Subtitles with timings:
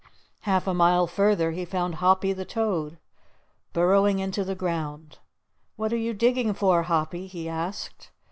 [0.49, 2.97] Half a mile further he found Hoppy the Toad
[3.71, 5.19] burrowing into the ground.
[5.75, 8.09] "What are you digging for, Hoppy?" he asked.